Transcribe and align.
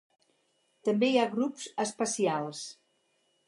També 0.87 1.11
hi 1.11 1.21
ha 1.21 1.27
grups 1.35 1.69
espacials. 1.87 2.67